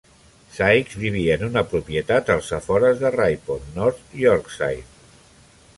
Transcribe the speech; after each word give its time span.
Sykes 0.53 0.95
vivia 1.01 1.35
en 1.39 1.43
una 1.47 1.63
propietat 1.73 2.33
als 2.37 2.49
afores 2.59 3.05
de 3.05 3.13
Ripon, 3.19 3.69
North 3.79 4.19
Yorkshire. 4.25 5.43